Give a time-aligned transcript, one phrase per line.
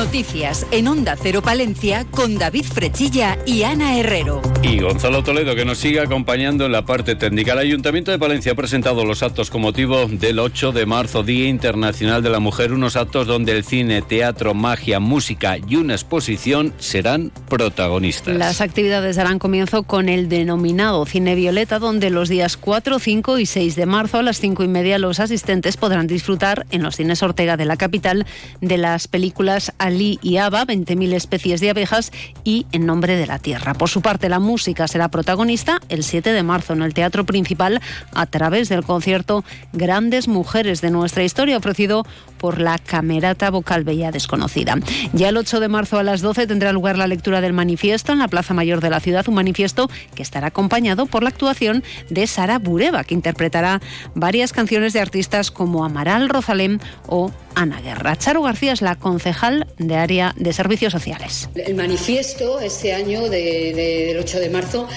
[0.00, 4.40] Noticias en Onda Cero Palencia con David Frechilla y Ana Herrero.
[4.62, 7.54] Y Gonzalo Toledo que nos sigue acompañando en la parte técnica.
[7.54, 11.48] El Ayuntamiento de Palencia ha presentado los actos con motivo del 8 de marzo, Día
[11.48, 16.74] Internacional de la Mujer, unos actos donde el cine, teatro, magia, música y una exposición
[16.78, 18.36] serán protagonistas.
[18.36, 23.46] Las actividades darán comienzo con el denominado Cine Violeta, donde los días 4, 5 y
[23.46, 27.22] 6 de marzo a las 5 y media los asistentes podrán disfrutar en los cines
[27.22, 28.26] Ortega de la capital
[28.60, 32.12] de las películas Ali y Ava, 20.000 especies de abejas
[32.44, 33.72] y En nombre de la tierra.
[33.72, 37.80] Por su parte, la música será protagonista el 7 de marzo en el Teatro Principal
[38.12, 42.04] a través del concierto Grandes Mujeres de nuestra historia ofrecido
[42.36, 44.74] por la Camerata Vocal Bella Desconocida.
[45.12, 48.18] Ya el 8 de marzo a las 12 tendrá lugar la lectura del manifiesto en
[48.18, 52.26] la Plaza Mayor de la ciudad, un manifiesto que estará acompañado por la actuación de
[52.26, 53.80] Sara Bureva, que interpretará
[54.16, 58.16] varias canciones de artistas como Amaral Rosalén o Ana Guerra.
[58.16, 61.48] Charo García es la concejal de área de servicios sociales.
[61.54, 64.88] El manifiesto este año del 8 de marzo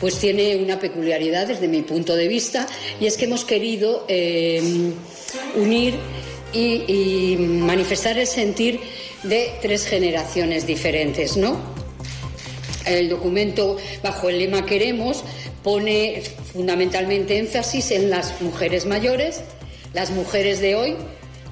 [0.00, 2.66] pues tiene una peculiaridad desde mi punto de vista
[3.00, 4.92] y es que hemos querido eh,
[5.56, 5.94] unir
[6.52, 8.80] y, manifestar el sentir
[9.22, 11.58] de tres generaciones diferentes, ¿no?
[12.86, 15.24] El documento bajo el lema Queremos
[15.62, 19.40] pone fundamentalmente énfasis en las mujeres mayores,
[19.94, 20.96] las mujeres de hoy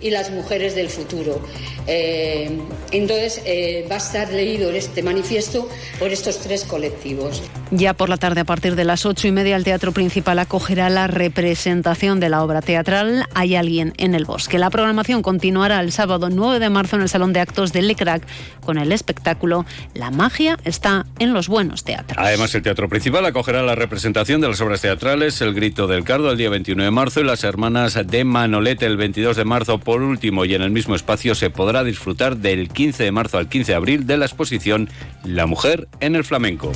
[0.02, 1.40] y las mujeres del futuro.
[1.86, 2.58] Eh,
[2.92, 7.42] entonces, eh, va a estar leído este manifiesto por estos tres colectivos.
[7.70, 10.90] Ya por la tarde, a partir de las ocho y media, el Teatro Principal acogerá
[10.90, 14.58] la representación de la obra teatral Hay alguien en el bosque.
[14.58, 18.22] La programación continuará el sábado 9 de marzo en el Salón de Actos de Lecrac
[18.64, 22.18] con el espectáculo La magia está en los buenos teatros.
[22.18, 26.30] Además, el Teatro Principal acogerá la representación de las obras teatrales El Grito del Cardo
[26.30, 29.78] el día 21 de marzo y Las Hermanas de Manolete el 22 de marzo.
[29.78, 33.38] Por último, y en el mismo espacio se podrá a disfrutar del 15 de marzo
[33.38, 34.88] al 15 de abril de la exposición
[35.24, 36.72] La mujer en el flamenco.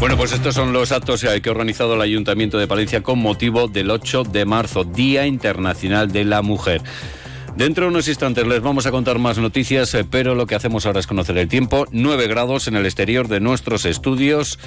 [0.00, 3.68] Bueno, pues estos son los actos que ha organizado el Ayuntamiento de Palencia con motivo
[3.68, 6.82] del 8 de marzo, Día Internacional de la Mujer.
[7.56, 10.86] Dentro de unos instantes les vamos a contar más noticias, eh, pero lo que hacemos
[10.86, 11.86] ahora es conocer el tiempo.
[11.92, 14.58] 9 grados en el exterior de nuestros estudios.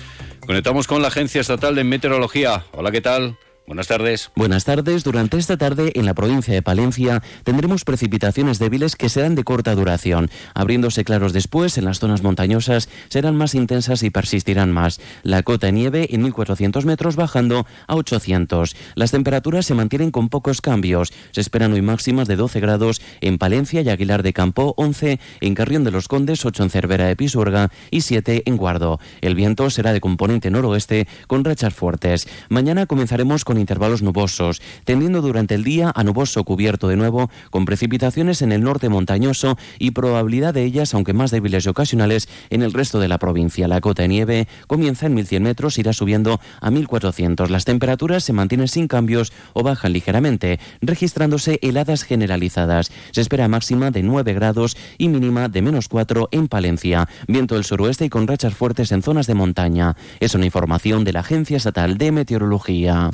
[0.45, 2.63] Conectamos con la Agencia Estatal de Meteorología.
[2.71, 3.37] Hola, ¿qué tal?
[3.67, 4.31] Buenas tardes.
[4.33, 5.03] Buenas tardes.
[5.03, 9.75] Durante esta tarde en la provincia de Palencia tendremos precipitaciones débiles que serán de corta
[9.75, 10.29] duración.
[10.53, 15.01] Abriéndose claros después, en las zonas montañosas serán más intensas y persistirán más.
[15.21, 18.73] La cota de nieve en 1400 metros bajando a 800.
[18.95, 21.11] Las temperaturas se mantienen con pocos cambios.
[21.31, 25.55] Se esperan hoy máximas de 12 grados en Palencia y Aguilar de Campo, 11 en
[25.55, 29.01] Carrión de los Condes, 8 en Cervera de Pisuerga y 7 en Guardo.
[29.19, 32.29] El viento será de componente noroeste con rachas fuertes.
[32.47, 37.65] Mañana comenzaremos con intervalos nubosos, tendiendo durante el día a nuboso cubierto de nuevo, con
[37.65, 42.61] precipitaciones en el norte montañoso y probabilidad de ellas, aunque más débiles y ocasionales, en
[42.61, 43.67] el resto de la provincia.
[43.67, 47.49] La cota de nieve comienza en 1100 metros, irá subiendo a 1400.
[47.49, 52.91] Las temperaturas se mantienen sin cambios o bajan ligeramente, registrándose heladas generalizadas.
[53.11, 57.07] Se espera máxima de 9 grados y mínima de menos 4 en Palencia.
[57.27, 59.95] Viento del suroeste y con rachas fuertes en zonas de montaña.
[60.19, 63.11] Es una información de la Agencia Estatal de Meteorología.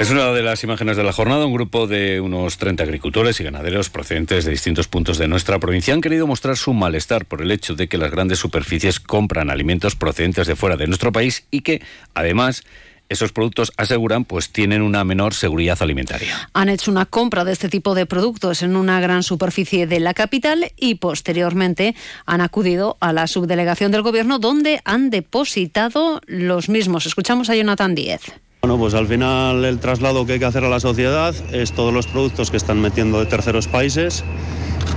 [0.00, 1.44] Es una de las imágenes de la jornada.
[1.44, 5.92] Un grupo de unos 30 agricultores y ganaderos procedentes de distintos puntos de nuestra provincia
[5.92, 9.96] han querido mostrar su malestar por el hecho de que las grandes superficies compran alimentos
[9.96, 11.82] procedentes de fuera de nuestro país y que,
[12.14, 12.62] además,
[13.08, 16.48] esos productos aseguran pues tienen una menor seguridad alimentaria.
[16.52, 20.14] Han hecho una compra de este tipo de productos en una gran superficie de la
[20.14, 27.04] capital y posteriormente han acudido a la subdelegación del gobierno donde han depositado los mismos.
[27.06, 28.20] Escuchamos a Jonathan Díez.
[28.76, 32.06] Pues al final el traslado que hay que hacer a la sociedad es todos los
[32.06, 34.24] productos que están metiendo de terceros países.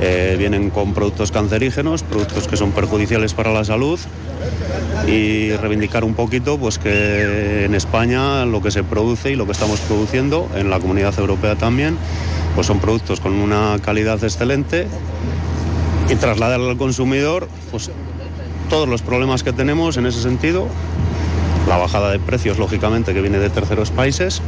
[0.01, 3.97] Eh, vienen con productos cancerígenos, productos que son perjudiciales para la salud.
[5.07, 9.53] Y reivindicar un poquito pues que en España lo que se produce y lo que
[9.53, 11.97] estamos produciendo, en la comunidad europea también,
[12.55, 14.87] pues son productos con una calidad excelente.
[16.09, 17.89] Y trasladar al consumidor pues
[18.69, 20.67] todos los problemas que tenemos en ese sentido
[21.67, 24.41] la bajada de precios, lógicamente, que viene de terceros países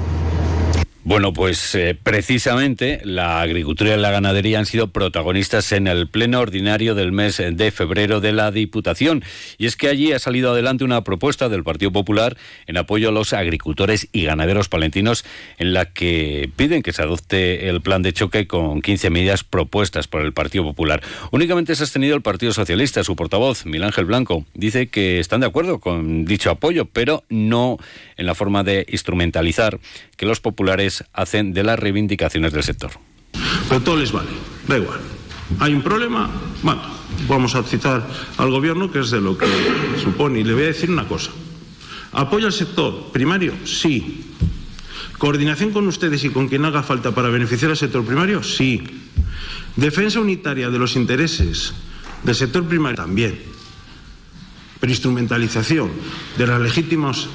[1.05, 6.39] bueno, pues eh, precisamente la agricultura y la ganadería han sido protagonistas en el pleno
[6.39, 9.23] ordinario del mes de febrero de la Diputación.
[9.57, 13.11] Y es que allí ha salido adelante una propuesta del Partido Popular en apoyo a
[13.11, 15.25] los agricultores y ganaderos palentinos
[15.57, 20.07] en la que piden que se adopte el plan de choque con 15 medidas propuestas
[20.07, 21.01] por el Partido Popular.
[21.31, 23.03] Únicamente se ha abstenido el Partido Socialista.
[23.03, 27.77] Su portavoz, Miguel Ángel Blanco, dice que están de acuerdo con dicho apoyo, pero no
[28.15, 29.79] en la forma de instrumentalizar
[30.15, 32.91] que los populares hacen de las reivindicaciones del sector.
[33.69, 34.29] Pero todo les vale,
[34.67, 34.99] da igual.
[35.59, 36.29] ¿Hay un problema?
[36.61, 36.81] Bueno,
[37.27, 38.07] vamos a citar
[38.37, 39.47] al gobierno, que es de lo que
[40.01, 40.39] supone.
[40.39, 41.31] Y le voy a decir una cosa.
[42.11, 43.53] ¿Apoya al sector primario?
[43.65, 44.25] Sí.
[45.17, 48.43] ¿Coordinación con ustedes y con quien haga falta para beneficiar al sector primario?
[48.43, 48.83] Sí.
[49.75, 51.73] ¿Defensa unitaria de los intereses
[52.23, 52.97] del sector primario?
[52.97, 53.39] También.
[54.79, 55.91] Pero instrumentalización
[56.37, 57.27] de las legítimas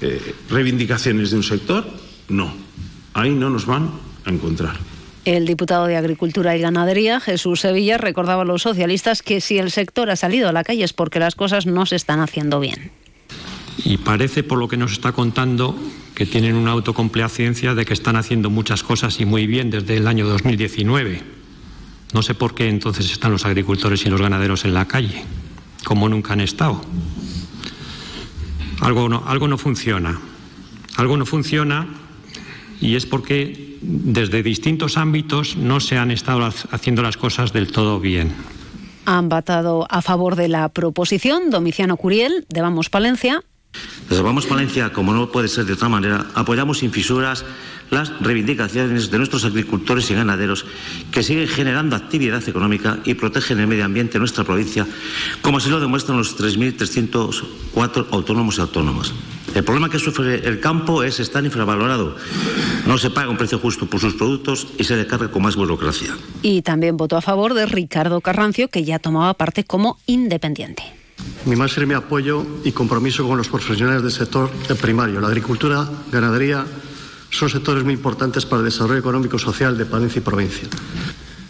[0.00, 1.86] eh, reivindicaciones de un sector,
[2.28, 2.52] no.
[3.14, 3.90] Ahí no nos van
[4.24, 4.76] a encontrar.
[5.24, 9.70] El diputado de Agricultura y Ganadería, Jesús Sevilla, recordaba a los socialistas que si el
[9.70, 12.90] sector ha salido a la calle es porque las cosas no se están haciendo bien.
[13.84, 15.76] Y parece, por lo que nos está contando,
[16.14, 20.08] que tienen una autocomplacencia de que están haciendo muchas cosas y muy bien desde el
[20.08, 21.22] año 2019.
[22.12, 25.22] No sé por qué entonces están los agricultores y los ganaderos en la calle,
[25.84, 26.82] como nunca han estado.
[28.80, 30.20] Algo no, algo no funciona.
[30.96, 31.86] Algo no funciona
[32.82, 38.00] y es porque desde distintos ámbitos no se han estado haciendo las cosas del todo
[38.00, 38.32] bien.
[39.06, 43.42] Han votado a favor de la proposición Domiciano Curiel de Vamos Palencia.
[44.08, 47.44] Desde Vamos Palencia, como no puede ser de otra manera, apoyamos sin fisuras
[47.92, 50.64] las reivindicaciones de nuestros agricultores y ganaderos
[51.10, 54.86] que siguen generando actividad económica y protegen el medio ambiente en nuestra provincia,
[55.42, 59.12] como así lo demuestran los 3.304 autónomos y autónomas.
[59.54, 62.16] El problema que sufre el campo es estar infravalorado.
[62.86, 65.56] No se paga un precio justo por sus productos y se le carga con más
[65.56, 66.16] burocracia.
[66.40, 70.82] Y también votó a favor de Ricardo Carrancio, que ya tomaba parte como independiente.
[71.44, 74.50] Mi más firme apoyo y compromiso con los profesionales del sector
[74.80, 76.64] primario, la agricultura, ganadería,
[77.32, 80.68] son sectores muy importantes para el desarrollo económico y social de Palencia y provincia.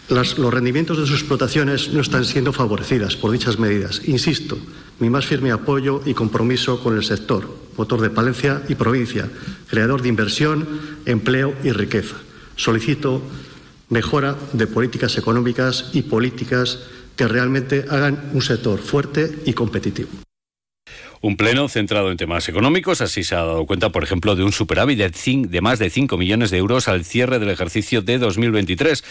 [0.09, 4.01] los rendimientos de sus explotaciones no están siendo favorecidas por dichas medidas.
[4.05, 4.57] Insisto,
[4.99, 7.47] mi más firme apoyo y compromiso con el sector,
[7.77, 9.29] motor de Palencia y provincia,
[9.67, 10.67] creador de inversión,
[11.05, 12.15] empleo y riqueza.
[12.55, 13.21] Solicito
[13.89, 16.79] mejora de políticas económicas y políticas
[17.15, 20.09] que realmente hagan un sector fuerte y competitivo.
[21.23, 24.51] Un pleno centrado en temas económicos, así se ha dado cuenta, por ejemplo, de un
[24.51, 29.05] superávit de, más de 5 millones de euros al cierre del ejercicio de 2023.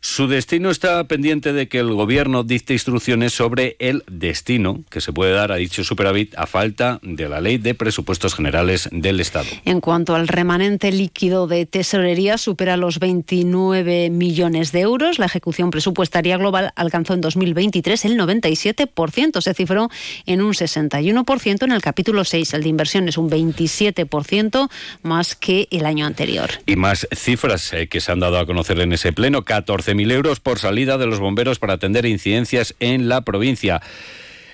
[0.00, 5.12] Su destino está pendiente de que el gobierno dicte instrucciones sobre el destino que se
[5.12, 9.48] puede dar a dicho superávit a falta de la ley de presupuestos generales del Estado.
[9.64, 15.18] En cuanto al remanente líquido de tesorería, supera los 29 millones de euros.
[15.18, 19.40] La ejecución presupuestaria global alcanzó en 2023 el 97%.
[19.40, 19.88] Se cifró
[20.26, 22.54] en un 61% en el capítulo 6.
[22.54, 24.68] El de inversiones un 27%
[25.02, 26.50] más que el año anterior.
[26.66, 29.44] Y más cifras eh, que se han dado a conocer en ese pleno.
[29.44, 33.80] 14 mil euros por salida de los bomberos para atender incidencias en la provincia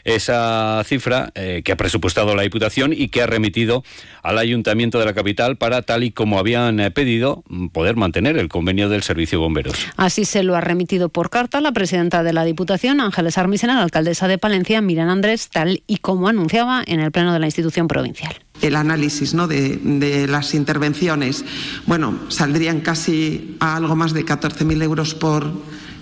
[0.04, 3.84] esa cifra eh, que ha presupuestado la Diputación y que ha remitido
[4.22, 7.42] al Ayuntamiento de la capital para, tal y como habían eh, pedido,
[7.72, 9.74] poder mantener el convenio del Servicio Bomberos.
[9.96, 13.82] Así se lo ha remitido por carta la presidenta de la Diputación, Ángeles Armisena, la
[13.82, 17.88] alcaldesa de Palencia, Miriam Andrés, tal y como anunciaba en el Pleno de la institución
[17.88, 19.46] provincial el análisis ¿no?
[19.46, 21.44] de, de, las intervenciones,
[21.86, 25.52] bueno, saldrían casi a algo más de 14.000 euros por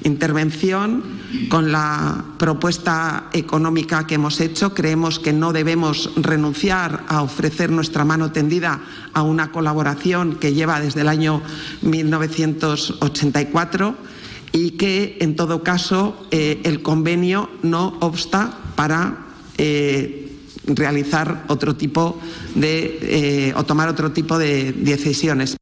[0.05, 1.03] intervención.
[1.49, 8.05] Con la propuesta económica que hemos hecho, creemos que no debemos renunciar a ofrecer nuestra
[8.05, 8.83] mano tendida
[9.13, 11.41] a una colaboración que lleva desde el año
[11.83, 13.97] 1984
[14.53, 20.33] y que, en todo caso, eh, el convenio no obsta para eh,
[20.67, 22.19] realizar otro tipo
[22.55, 25.57] de eh, o tomar otro tipo de decisiones.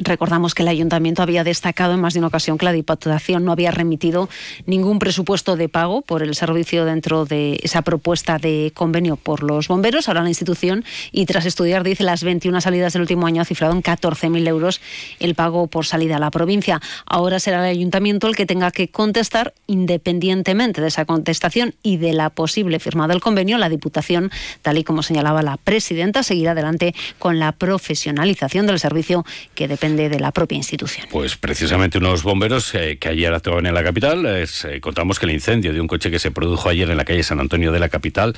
[0.00, 3.50] Recordamos que el ayuntamiento había destacado en más de una ocasión que la Diputación no
[3.50, 4.28] había remitido
[4.64, 9.66] ningún presupuesto de pago por el servicio dentro de esa propuesta de convenio por los
[9.66, 10.08] bomberos.
[10.08, 13.74] Ahora la institución, y tras estudiar, dice, las 21 salidas del último año ha cifrado
[13.74, 14.80] en 14.000 euros
[15.18, 16.80] el pago por salida a la provincia.
[17.04, 22.12] Ahora será el ayuntamiento el que tenga que contestar, independientemente de esa contestación y de
[22.12, 24.30] la posible firma del convenio, la Diputación,
[24.62, 29.24] tal y como señalaba la presidenta, seguirá adelante con la profesionalización del servicio
[29.56, 31.06] que depende de la propia institución.
[31.10, 35.32] Pues precisamente unos bomberos eh, que ayer actuaban en la capital, eh, contamos que el
[35.32, 37.88] incendio de un coche que se produjo ayer en la calle San Antonio de la
[37.88, 38.36] capital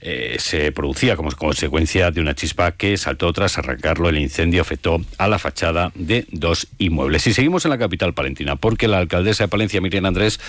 [0.00, 4.08] eh, se producía como consecuencia de una chispa que saltó tras arrancarlo.
[4.08, 7.26] El incendio afectó a la fachada de dos inmuebles.
[7.26, 10.40] Y seguimos en la capital palentina, porque la alcaldesa de Palencia, Miriam Andrés,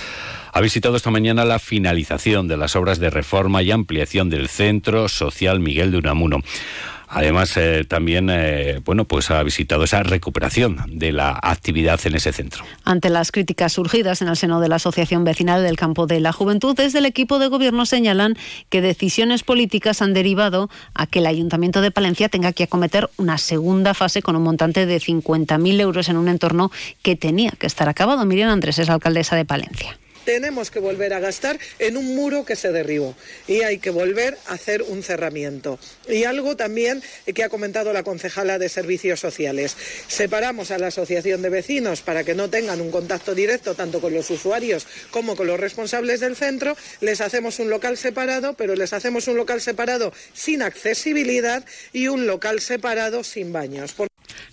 [0.53, 5.07] ha visitado esta mañana la finalización de las obras de reforma y ampliación del Centro
[5.07, 6.41] Social Miguel de Unamuno.
[7.13, 12.31] Además, eh, también eh, bueno, pues ha visitado esa recuperación de la actividad en ese
[12.31, 12.63] centro.
[12.85, 16.31] Ante las críticas surgidas en el seno de la Asociación Vecinal del Campo de la
[16.31, 18.37] Juventud, desde el equipo de gobierno señalan
[18.69, 23.37] que decisiones políticas han derivado a que el Ayuntamiento de Palencia tenga que acometer una
[23.37, 27.89] segunda fase con un montante de 50.000 euros en un entorno que tenía que estar
[27.89, 28.25] acabado.
[28.25, 32.55] Miriam Andrés es alcaldesa de Palencia tenemos que volver a gastar en un muro que
[32.55, 33.15] se derribó
[33.47, 35.79] y hay que volver a hacer un cerramiento.
[36.07, 37.01] Y algo también
[37.33, 39.75] que ha comentado la concejala de Servicios Sociales.
[40.07, 44.13] Separamos a la Asociación de Vecinos para que no tengan un contacto directo tanto con
[44.13, 46.75] los usuarios como con los responsables del centro.
[46.99, 52.27] Les hacemos un local separado, pero les hacemos un local separado sin accesibilidad y un
[52.27, 53.93] local separado sin baños.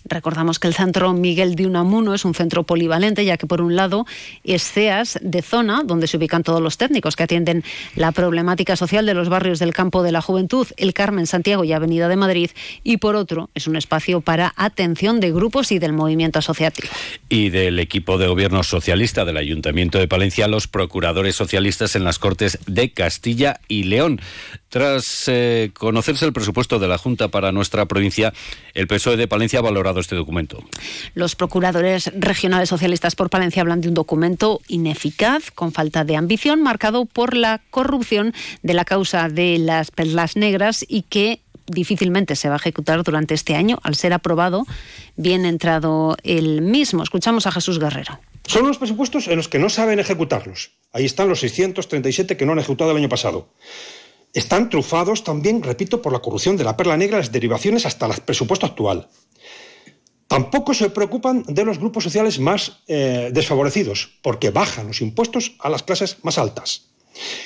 [0.09, 3.77] Recordamos que el centro Miguel de Unamuno es un centro polivalente, ya que por un
[3.77, 4.07] lado
[4.45, 9.07] es CEAS de zona, donde se ubican todos los técnicos que atienden la problemática social
[9.07, 12.51] de los barrios del campo de la juventud, el Carmen, Santiago y Avenida de Madrid,
[12.83, 16.89] y por otro es un espacio para atención de grupos y del movimiento asociativo.
[17.29, 22.19] Y del equipo de gobierno socialista del Ayuntamiento de Palencia, los procuradores socialistas en las
[22.19, 24.21] Cortes de Castilla y León.
[24.69, 28.35] Tras eh, conocerse el presupuesto de la Junta para nuestra provincia,
[28.75, 30.63] el PSOE de Palencia ha valorado este documento.
[31.15, 36.63] Los procuradores regionales socialistas por Palencia hablan de un documento ineficaz, con falta de ambición,
[36.63, 42.49] marcado por la corrupción de la causa de las perlas negras y que difícilmente se
[42.49, 44.67] va a ejecutar durante este año, al ser aprobado
[45.17, 47.03] bien entrado el mismo.
[47.03, 48.21] Escuchamos a Jesús Guerrero.
[48.47, 50.73] Son los presupuestos en los que no saben ejecutarlos.
[50.93, 53.51] Ahí están los 637 que no han ejecutado el año pasado.
[54.33, 58.21] Están trufados también, repito, por la corrupción de la perla negra, las derivaciones hasta el
[58.23, 59.09] presupuesto actual.
[60.27, 65.71] Tampoco se preocupan de los grupos sociales más eh, desfavorecidos, porque bajan los impuestos a
[65.71, 66.88] las clases más altas.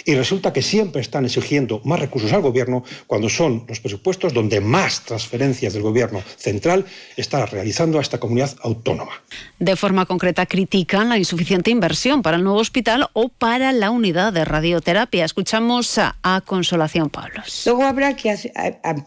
[0.04, 4.60] Y resulta que siempre están exigiendo más recursos al gobierno cuando son los presupuestos donde
[4.60, 6.84] más transferencias del gobierno central
[7.16, 9.12] está realizando a esta comunidad autónoma.
[9.58, 14.32] De forma concreta critican la insuficiente inversión para el nuevo hospital o para la unidad
[14.32, 15.24] de radioterapia.
[15.24, 17.62] Escuchamos a, Consolación Pablos.
[17.66, 18.34] Luego habrá que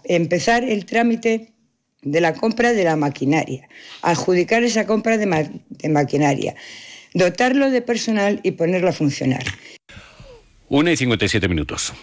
[0.06, 1.54] empezar el trámite
[2.02, 3.68] de la compra de la maquinaria,
[4.02, 6.56] adjudicar esa compra de maquinaria,
[7.14, 9.44] dotarlo de personal y ponerlo a funcionar.
[10.70, 11.94] Una y 57 minutos.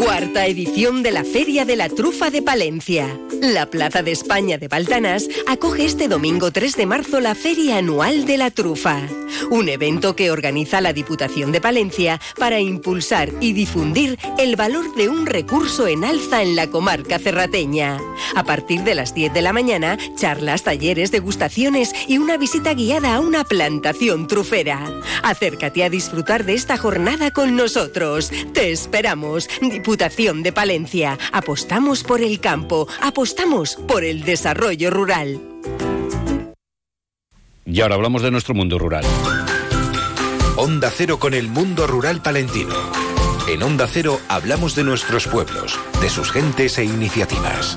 [0.00, 3.06] Cuarta edición de la Feria de la Trufa de Palencia.
[3.42, 8.24] La Plaza de España de Baltanas acoge este domingo 3 de marzo la Feria Anual
[8.24, 8.98] de la Trufa,
[9.50, 15.10] un evento que organiza la Diputación de Palencia para impulsar y difundir el valor de
[15.10, 17.98] un recurso en alza en la comarca cerrateña.
[18.34, 23.16] A partir de las 10 de la mañana, charlas, talleres, degustaciones y una visita guiada
[23.16, 24.82] a una plantación trufera.
[25.22, 28.30] Acércate a disfrutar de esta jornada con nosotros.
[28.54, 29.48] Te esperamos.
[29.96, 31.18] De Palencia.
[31.32, 35.40] Apostamos por el campo, apostamos por el desarrollo rural.
[37.66, 39.04] Y ahora hablamos de nuestro mundo rural.
[40.56, 42.74] Onda Cero con el mundo rural palentino.
[43.48, 47.76] En Onda Cero hablamos de nuestros pueblos, de sus gentes e iniciativas.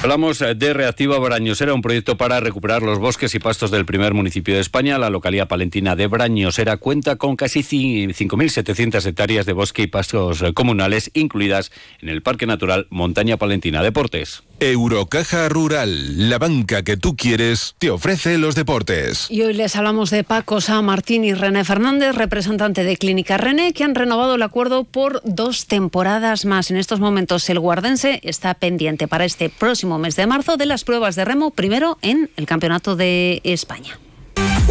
[0.00, 4.54] Hablamos de Reactiva Brañosera, un proyecto para recuperar los bosques y pastos del primer municipio
[4.54, 4.96] de España.
[4.96, 11.10] La localidad palentina de Brañosera cuenta con casi 5.700 hectáreas de bosque y pastos comunales,
[11.14, 14.44] incluidas en el Parque Natural Montaña Palentina Deportes.
[14.60, 19.30] Eurocaja Rural, la banca que tú quieres, te ofrece los deportes.
[19.30, 23.72] Y hoy les hablamos de Paco Sá Martín y René Fernández, representante de Clínica René,
[23.72, 26.72] que han renovado el acuerdo por dos temporadas más.
[26.72, 29.48] En estos momentos el guardense está pendiente para este
[29.96, 33.98] mes de marzo de las pruebas de remo, primero en el Campeonato de España.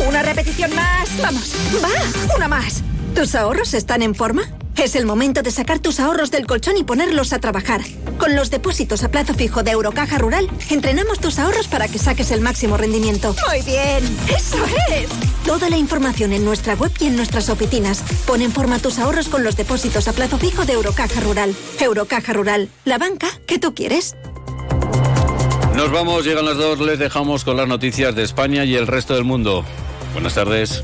[0.08, 1.10] Una repetición más.
[1.22, 2.84] Vamos, va, una más.
[3.16, 4.44] ¿Tus ahorros están en forma?
[4.78, 7.82] Es el momento de sacar tus ahorros del colchón y ponerlos a trabajar.
[8.20, 12.30] Con los depósitos a plazo fijo de Eurocaja Rural, entrenamos tus ahorros para que saques
[12.30, 13.36] el máximo rendimiento.
[13.50, 15.10] Muy bien, eso es.
[15.44, 18.04] Toda la información en nuestra web y en nuestras oficinas.
[18.28, 21.56] Pon en forma tus ahorros con los depósitos a plazo fijo de Eurocaja Rural.
[21.80, 24.16] Eurocaja Rural, la banca que tú quieres.
[25.78, 29.14] Nos vamos, llegan las dos, les dejamos con las noticias de España y el resto
[29.14, 29.64] del mundo.
[30.12, 30.84] Buenas tardes.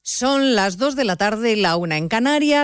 [0.00, 2.62] Son las 2 de la tarde, la una en Canarias.